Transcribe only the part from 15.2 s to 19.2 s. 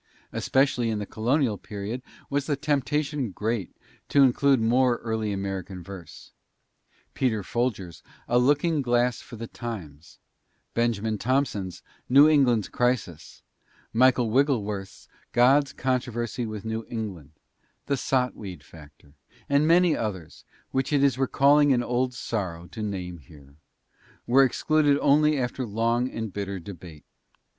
"God's Controversy with New England," the "Sot Weed Factor,"